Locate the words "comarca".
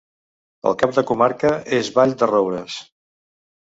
1.11-1.53